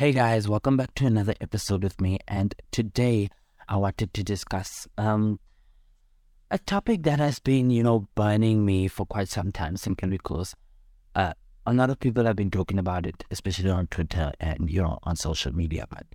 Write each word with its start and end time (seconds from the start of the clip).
Hey 0.00 0.12
guys, 0.12 0.48
welcome 0.48 0.78
back 0.78 0.94
to 0.94 1.04
another 1.04 1.34
episode 1.42 1.82
with 1.82 2.00
me. 2.00 2.18
And 2.26 2.54
today 2.70 3.28
I 3.68 3.76
wanted 3.76 4.14
to 4.14 4.24
discuss 4.24 4.88
um, 4.96 5.38
a 6.50 6.56
topic 6.56 7.02
that 7.02 7.18
has 7.18 7.38
been, 7.38 7.68
you 7.68 7.82
know, 7.82 8.08
burning 8.14 8.64
me 8.64 8.88
for 8.88 9.04
quite 9.04 9.28
some 9.28 9.52
time 9.52 9.76
simply 9.76 10.08
because 10.08 10.54
uh, 11.14 11.34
a 11.66 11.74
lot 11.74 11.90
of 11.90 12.00
people 12.00 12.24
have 12.24 12.34
been 12.34 12.50
talking 12.50 12.78
about 12.78 13.04
it, 13.04 13.24
especially 13.30 13.68
on 13.68 13.88
Twitter 13.88 14.32
and, 14.40 14.70
you 14.70 14.80
know, 14.80 14.98
on 15.02 15.16
social 15.16 15.54
media. 15.54 15.84
But 15.90 16.06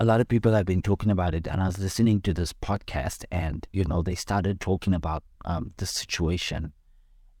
a 0.00 0.04
lot 0.04 0.20
of 0.20 0.26
people 0.26 0.50
have 0.54 0.66
been 0.66 0.82
talking 0.82 1.12
about 1.12 1.32
it. 1.32 1.46
And 1.46 1.62
I 1.62 1.66
was 1.66 1.78
listening 1.78 2.22
to 2.22 2.34
this 2.34 2.52
podcast 2.52 3.24
and, 3.30 3.68
you 3.72 3.84
know, 3.84 4.02
they 4.02 4.16
started 4.16 4.60
talking 4.60 4.94
about 4.94 5.22
um, 5.44 5.74
the 5.76 5.86
situation. 5.86 6.72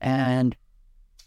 And 0.00 0.56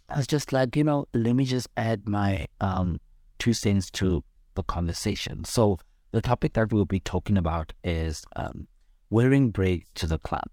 I 0.08 0.16
was 0.16 0.28
just 0.28 0.54
like, 0.54 0.78
you 0.78 0.86
know, 0.86 1.10
let 1.14 1.36
me 1.36 1.44
just 1.44 1.68
add 1.76 2.08
my 2.08 2.48
um, 2.62 3.02
two 3.38 3.52
cents 3.52 3.92
to 3.92 4.24
the 4.60 4.64
conversation. 4.64 5.46
So 5.46 5.80
the 6.12 6.22
topic 6.22 6.54
that 6.54 6.74
we'll 6.74 6.86
be 6.86 7.00
talking 7.00 7.38
about 7.38 7.74
is 7.84 8.24
um, 8.36 8.68
wearing 9.10 9.52
braids 9.52 9.90
to 9.96 10.08
the 10.08 10.20
club. 10.20 10.48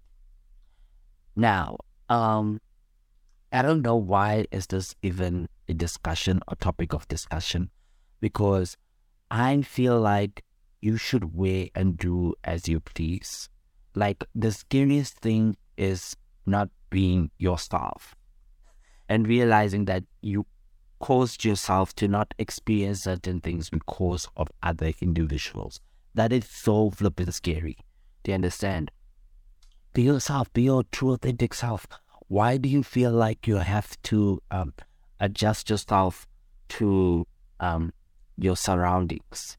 Now, 1.35 1.77
um, 2.09 2.59
I 3.51 3.61
don't 3.61 3.81
know 3.81 3.97
why 3.97 4.45
is 4.51 4.67
this 4.67 4.95
even 5.01 5.47
a 5.67 5.73
discussion, 5.73 6.39
a 6.47 6.55
topic 6.55 6.93
of 6.93 7.07
discussion, 7.07 7.69
because 8.21 8.77
I 9.29 9.61
feel 9.61 9.99
like 9.99 10.43
you 10.81 10.95
should 10.95 11.35
wear 11.35 11.67
and 11.75 11.97
do 11.97 12.33
as 12.43 12.67
you 12.67 12.79
please. 12.79 13.49
Like 13.93 14.23
the 14.33 14.51
scariest 14.51 15.19
thing 15.19 15.57
is 15.75 16.15
not 16.45 16.69
being 16.89 17.29
yourself 17.37 18.15
and 19.09 19.27
realizing 19.27 19.85
that 19.85 20.03
you 20.21 20.45
caused 20.99 21.45
yourself 21.45 21.95
to 21.95 22.07
not 22.07 22.33
experience 22.37 23.03
certain 23.03 23.39
things 23.41 23.69
because 23.69 24.27
of 24.35 24.49
other 24.63 24.91
individuals. 25.01 25.79
That 26.13 26.33
is 26.33 26.45
so 26.45 26.89
flippin' 26.89 27.31
scary. 27.31 27.77
Do 28.23 28.31
you 28.31 28.35
understand? 28.35 28.91
Be 29.93 30.03
yourself, 30.03 30.51
be 30.53 30.63
your 30.63 30.83
true 30.91 31.13
authentic 31.13 31.53
self. 31.53 31.87
Why 32.27 32.57
do 32.57 32.67
you 32.67 32.83
feel 32.83 33.11
like 33.11 33.47
you 33.47 33.57
have 33.57 34.01
to 34.03 34.41
um, 34.51 34.73
adjust 35.19 35.69
yourself 35.69 36.27
to 36.69 37.25
um, 37.59 37.93
your 38.37 38.57
surroundings? 38.57 39.57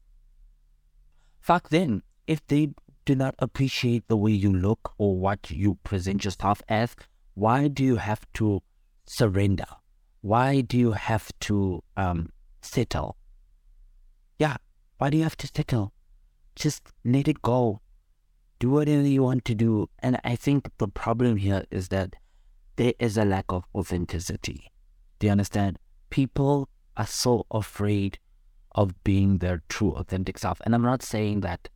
Fuck 1.39 1.69
them. 1.69 2.03
If 2.27 2.45
they 2.47 2.69
do 3.05 3.15
not 3.15 3.33
appreciate 3.39 4.07
the 4.07 4.17
way 4.17 4.31
you 4.31 4.53
look 4.53 4.93
or 4.97 5.17
what 5.17 5.49
you 5.49 5.79
present 5.83 6.23
yourself 6.25 6.61
as, 6.69 6.95
why 7.33 7.67
do 7.67 7.83
you 7.83 7.95
have 7.95 8.31
to 8.33 8.61
surrender? 9.05 9.65
Why 10.21 10.61
do 10.61 10.77
you 10.77 10.91
have 10.91 11.31
to 11.41 11.83
um, 11.95 12.31
settle? 12.61 13.15
Yeah, 14.37 14.57
why 14.97 15.09
do 15.09 15.17
you 15.17 15.23
have 15.23 15.37
to 15.37 15.47
settle? 15.47 15.93
Just 16.55 16.83
let 17.05 17.27
it 17.27 17.41
go. 17.41 17.81
Do 18.59 18.69
whatever 18.69 19.07
you 19.07 19.23
want 19.23 19.45
to 19.45 19.55
do. 19.55 19.89
And 19.99 20.19
I 20.23 20.35
think 20.35 20.69
the 20.77 20.87
problem 20.87 21.37
here 21.37 21.63
is 21.71 21.87
that 21.89 22.15
there 22.75 22.93
is 22.99 23.17
a 23.17 23.23
lack 23.23 23.45
of 23.49 23.63
authenticity. 23.73 24.71
Do 25.19 25.27
you 25.27 25.31
understand? 25.31 25.79
People 26.09 26.69
are 26.97 27.07
so 27.07 27.45
afraid 27.51 28.19
of 28.75 29.03
being 29.03 29.37
their 29.37 29.61
true 29.69 29.91
authentic 29.91 30.37
self. 30.37 30.61
And 30.65 30.75
I'm 30.75 30.81
not 30.81 31.01
saying 31.01 31.41
that 31.41 31.69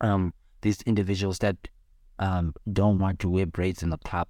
um, 0.00 0.34
these 0.62 0.82
individuals 0.82 1.38
that 1.38 1.56
um, 2.18 2.54
don't 2.72 2.98
want 2.98 3.18
to 3.20 3.28
wear 3.28 3.46
braids 3.46 3.82
in 3.82 3.90
the 3.90 3.98
club, 3.98 4.28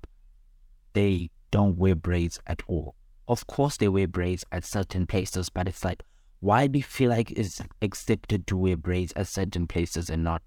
they 0.92 1.30
don't 1.50 1.76
wear 1.78 1.94
braids 1.94 2.40
at 2.46 2.62
all. 2.66 2.95
Of 3.28 3.46
course, 3.46 3.76
they 3.76 3.88
wear 3.88 4.06
braids 4.06 4.44
at 4.52 4.64
certain 4.64 5.06
places, 5.06 5.48
but 5.50 5.68
it's 5.68 5.84
like, 5.84 6.02
why 6.40 6.66
do 6.66 6.78
you 6.78 6.84
feel 6.84 7.10
like 7.10 7.32
it's 7.32 7.60
accepted 7.82 8.46
to 8.46 8.56
wear 8.56 8.76
braids 8.76 9.12
at 9.16 9.26
certain 9.26 9.66
places 9.66 10.08
and 10.10 10.22
not 10.22 10.42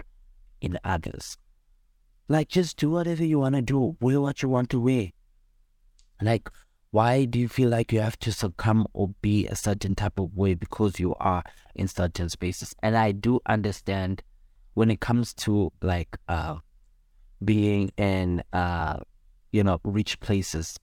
in 0.61 0.79
others? 0.83 1.37
Like, 2.27 2.47
just 2.47 2.77
do 2.77 2.91
whatever 2.91 3.25
you 3.25 3.39
want 3.39 3.55
to 3.55 3.61
do, 3.61 3.97
wear 3.99 4.21
what 4.21 4.41
you 4.41 4.49
want 4.49 4.69
to 4.69 4.79
wear. 4.79 5.09
Like, 6.21 6.49
why 6.91 7.25
do 7.25 7.37
you 7.37 7.47
feel 7.47 7.69
like 7.69 7.91
you 7.91 8.01
have 8.01 8.17
to 8.19 8.31
succumb 8.31 8.87
or 8.93 9.09
be 9.21 9.47
a 9.47 9.55
certain 9.55 9.93
type 9.93 10.19
of 10.19 10.35
way 10.35 10.55
because 10.55 10.99
you 10.99 11.15
are 11.15 11.43
in 11.75 11.87
certain 11.87 12.29
spaces? 12.29 12.73
And 12.81 12.97
I 12.97 13.11
do 13.11 13.39
understand 13.45 14.23
when 14.73 14.89
it 14.89 14.99
comes 14.99 15.33
to 15.33 15.71
like 15.81 16.17
uh 16.27 16.57
being 17.43 17.91
in 17.97 18.43
uh 18.53 18.99
you 19.51 19.63
know 19.63 19.79
rich 19.83 20.19
places. 20.19 20.79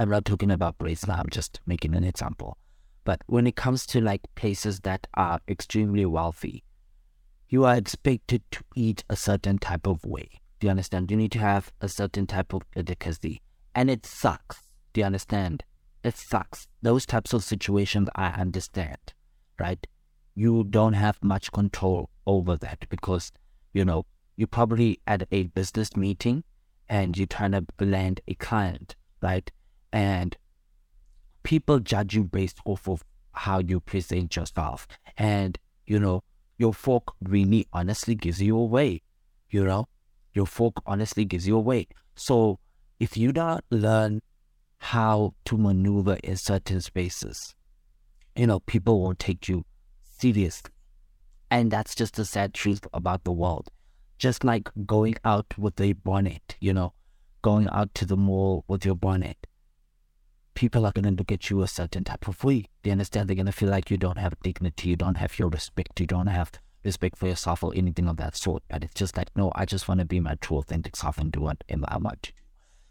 I'm 0.00 0.08
not 0.08 0.24
talking 0.24 0.50
about 0.50 0.76
now, 0.80 1.14
I'm 1.14 1.30
just 1.30 1.60
making 1.66 1.94
an 1.94 2.04
example. 2.04 2.56
But 3.04 3.22
when 3.26 3.46
it 3.46 3.54
comes 3.54 3.86
to 3.86 4.00
like 4.00 4.22
places 4.34 4.80
that 4.80 5.06
are 5.14 5.40
extremely 5.46 6.06
wealthy, 6.06 6.64
you 7.48 7.64
are 7.64 7.76
expected 7.76 8.42
to 8.50 8.64
eat 8.74 9.04
a 9.08 9.16
certain 9.16 9.58
type 9.58 9.86
of 9.86 10.04
way. 10.04 10.28
Do 10.58 10.66
you 10.66 10.70
understand? 10.70 11.10
You 11.10 11.16
need 11.16 11.32
to 11.32 11.38
have 11.38 11.72
a 11.80 11.88
certain 11.88 12.26
type 12.26 12.52
of 12.52 12.62
delicacy. 12.74 13.42
And 13.74 13.90
it 13.90 14.04
sucks 14.04 14.62
do 14.92 15.00
you 15.00 15.04
understand? 15.04 15.62
It 16.02 16.16
sucks. 16.16 16.66
Those 16.82 17.06
types 17.06 17.32
of 17.32 17.44
situations 17.44 18.08
I 18.14 18.28
understand, 18.28 19.14
right? 19.58 19.86
You 20.34 20.64
don't 20.64 20.94
have 20.94 21.22
much 21.22 21.52
control 21.52 22.10
over 22.26 22.56
that 22.56 22.88
because, 22.88 23.30
you 23.72 23.84
know, 23.84 24.06
you're 24.36 24.48
probably 24.48 25.00
at 25.06 25.28
a 25.30 25.44
business 25.44 25.96
meeting 25.96 26.42
and 26.88 27.16
you're 27.16 27.26
trying 27.26 27.52
to 27.52 27.64
land 27.78 28.20
a 28.26 28.34
client, 28.34 28.96
right? 29.22 29.50
And 29.92 30.36
people 31.42 31.80
judge 31.80 32.14
you 32.14 32.24
based 32.24 32.58
off 32.64 32.88
of 32.88 33.04
how 33.32 33.58
you 33.58 33.80
present 33.80 34.36
yourself. 34.36 34.86
And, 35.16 35.58
you 35.86 35.98
know, 35.98 36.22
your 36.58 36.74
fork 36.74 37.14
really 37.22 37.66
honestly 37.72 38.14
gives 38.14 38.40
you 38.40 38.56
away. 38.56 39.02
You 39.50 39.64
know, 39.64 39.88
your 40.32 40.46
fork 40.46 40.74
honestly 40.86 41.24
gives 41.24 41.46
you 41.46 41.56
away. 41.56 41.88
So 42.14 42.58
if 42.98 43.16
you 43.16 43.32
don't 43.32 43.64
learn 43.70 44.20
how 44.80 45.34
to 45.44 45.58
maneuver 45.58 46.16
in 46.24 46.36
certain 46.36 46.80
spaces. 46.80 47.54
You 48.34 48.46
know, 48.46 48.60
people 48.60 49.02
won't 49.02 49.18
take 49.18 49.46
you 49.46 49.64
seriously. 50.18 50.70
And 51.50 51.70
that's 51.70 51.94
just 51.94 52.16
the 52.16 52.24
sad 52.24 52.54
truth 52.54 52.86
about 52.94 53.24
the 53.24 53.32
world. 53.32 53.68
Just 54.18 54.42
like 54.42 54.70
going 54.86 55.16
out 55.24 55.46
with 55.58 55.78
a 55.80 55.92
bonnet, 55.92 56.56
you 56.60 56.72
know, 56.72 56.94
going 57.42 57.68
out 57.70 57.94
to 57.96 58.06
the 58.06 58.16
mall 58.16 58.64
with 58.68 58.84
your 58.84 58.94
bonnet. 58.94 59.46
People 60.60 60.84
are 60.84 60.92
going 60.92 61.04
to 61.04 61.18
look 61.18 61.32
at 61.32 61.48
you 61.48 61.62
a 61.62 61.66
certain 61.66 62.04
type 62.04 62.28
of 62.28 62.44
way. 62.44 62.66
They 62.82 62.90
understand 62.90 63.28
they're 63.28 63.34
going 63.34 63.46
to 63.46 63.52
feel 63.52 63.70
like 63.70 63.90
you 63.90 63.96
don't 63.96 64.18
have 64.18 64.34
dignity, 64.42 64.90
you 64.90 64.96
don't 64.96 65.16
have 65.16 65.38
your 65.38 65.48
respect, 65.48 65.98
you 66.00 66.06
don't 66.06 66.26
have 66.26 66.52
respect 66.84 67.16
for 67.16 67.26
yourself 67.26 67.64
or 67.64 67.72
anything 67.74 68.08
of 68.08 68.18
that 68.18 68.36
sort. 68.36 68.62
But 68.68 68.84
it's 68.84 68.94
just 68.94 69.16
like, 69.16 69.28
no, 69.34 69.52
I 69.54 69.64
just 69.64 69.88
want 69.88 70.00
to 70.00 70.06
be 70.06 70.20
my 70.20 70.34
true 70.34 70.58
authentic 70.58 70.96
self 70.96 71.18
and 71.18 71.32
do 71.32 71.40
what 71.40 71.64
I 71.70 71.96
want 71.96 72.22
to 72.24 72.32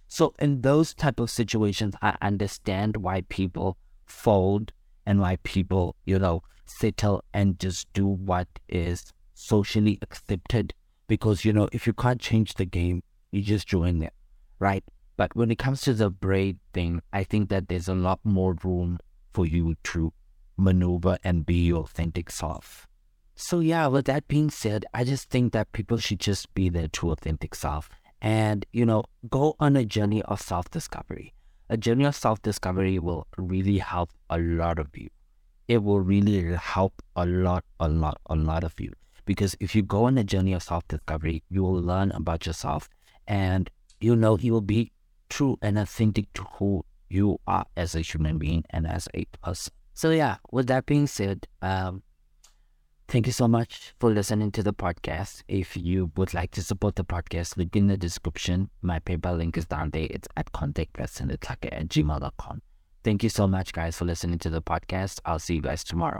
so 0.09 0.34
in 0.40 0.62
those 0.62 0.96
type 0.96 1.19
of 1.19 1.30
situations, 1.30 1.94
I 2.02 2.18
understand 2.22 2.97
why 2.97 3.22
people 3.30 3.78
fold 4.06 4.74
and 5.06 5.22
why 5.22 5.38
people, 5.44 5.96
you 6.03 6.18
know, 6.18 6.41
settle 6.66 7.24
and 7.31 7.59
just 7.59 7.94
do 7.94 8.07
what 8.07 8.47
is 8.68 9.13
socially 9.36 10.00
accepted. 10.01 10.74
Because, 11.07 11.46
you 11.46 11.53
know, 11.53 11.69
if 11.72 11.86
you 11.86 11.94
can't 11.94 12.19
change 12.19 12.56
the 12.56 12.66
game, 12.66 13.03
you 13.31 13.44
just 13.44 13.68
join 13.68 14.01
it, 14.01 14.13
right? 14.57 14.84
But 15.19 15.35
when 15.35 15.52
it 15.52 15.57
comes 15.57 15.81
to 15.81 15.94
the 15.94 16.09
braid 16.09 16.59
thing, 16.72 17.02
I 17.12 17.25
think 17.25 17.50
that 17.50 17.68
there's 17.68 17.90
a 17.90 17.94
lot 17.94 18.22
more 18.24 18.56
room 18.63 19.00
for 19.34 19.46
you 19.46 19.75
to 19.91 20.13
maneuver 20.56 21.18
and 21.25 21.46
be 21.46 21.66
your 21.66 21.81
authentic 21.81 22.31
self. 22.31 22.88
So 23.35 23.59
yeah, 23.59 23.88
with 23.88 24.06
that 24.06 24.30
being 24.30 24.50
said, 24.50 24.85
I 24.94 25.03
just 25.03 25.30
think 25.30 25.52
that 25.52 25.74
people 25.74 25.97
should 25.97 26.22
just 26.22 26.53
be 26.53 26.69
their 26.69 26.88
true 26.88 27.12
authentic 27.12 27.53
self 27.53 27.90
and 28.22 28.66
you 28.72 28.85
know 28.85 29.03
go 29.30 29.57
on 29.59 29.75
a 29.75 29.84
journey 29.84 30.22
of 30.22 30.40
self-discovery. 30.40 31.34
A 31.69 31.75
journey 31.75 32.06
of 32.06 32.16
self-discovery 32.16 32.97
will 33.00 33.28
really 33.36 33.80
help 33.80 34.12
a 34.30 34.38
lot 34.38 34.80
of 34.80 34.88
you. 34.96 35.09
It 35.68 35.84
will 35.84 36.00
really 36.00 36.53
help 36.56 36.94
a 37.18 37.25
lot 37.25 37.66
a 37.81 37.90
lot 37.90 38.22
a 38.27 38.38
lot 38.38 38.63
of 38.63 38.80
you. 38.80 38.94
Because 39.25 39.54
if 39.60 39.75
you 39.75 39.83
go 39.83 40.06
on 40.06 40.18
a 40.18 40.24
journey 40.24 40.54
of 40.54 40.63
self-discovery 40.63 41.44
you 41.50 41.62
will 41.62 41.81
learn 41.81 42.12
about 42.12 42.45
yourself 42.45 42.88
and 43.27 43.69
you 44.00 44.15
know 44.15 44.38
you 44.38 44.54
will 44.54 44.62
be 44.62 44.94
true 45.30 45.58
and 45.62 45.78
authentic 45.78 46.31
to 46.34 46.44
who 46.58 46.84
you 47.10 47.40
are 47.48 47.66
as 47.76 47.96
a 47.96 48.02
human 48.02 48.38
being 48.38 48.64
and 48.70 48.86
as 48.86 49.08
a 49.14 49.26
person 49.42 49.74
so 49.94 50.12
yeah 50.12 50.38
with 50.52 50.68
that 50.68 50.86
being 50.86 51.08
said 51.08 51.48
um 51.62 52.04
Thank 53.10 53.26
you 53.26 53.34
so 53.34 53.48
much 53.48 53.96
for 54.00 54.12
listening 54.12 54.52
to 54.52 54.62
the 54.62 54.72
podcast. 54.72 55.42
If 55.48 55.76
you 55.76 56.12
would 56.16 56.36
like 56.36 56.52
to 56.52 56.62
support 56.62 56.96
the 56.96 57.04
podcast, 57.04 57.58
link 57.58 57.76
in 57.76 57.88
the 57.88 57.98
description. 57.98 58.70
My 58.84 59.00
PayPal 59.00 59.36
link 59.36 59.58
is 59.58 59.66
down 59.66 59.90
there. 59.90 60.06
It's 60.12 60.28
at 60.38 60.52
contactprestonletlhake 60.52 61.70
at 61.72 61.88
gmail.com. 61.88 62.62
Thank 63.04 63.24
you 63.24 63.30
so 63.30 63.48
much, 63.48 63.74
guys, 63.74 63.98
for 63.98 64.06
listening 64.06 64.38
to 64.38 64.52
the 64.52 64.62
podcast. 64.62 65.22
I'll 65.25 65.40
see 65.40 65.56
you 65.56 65.62
guys 65.62 65.84
tomorrow. 65.84 66.18